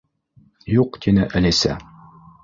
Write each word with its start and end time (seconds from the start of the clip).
—Юҡ, 0.75 0.97
—тине 1.05 1.27
Әлисә. 1.41 1.75